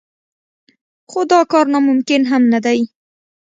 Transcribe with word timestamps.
خو 1.09 1.19
دا 1.31 1.41
کار 1.51 1.65
ناممکن 1.73 2.21
هم 2.31 2.41
نه 2.53 2.59
دی. 2.65 2.79